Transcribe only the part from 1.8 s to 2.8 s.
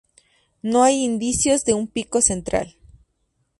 pico central.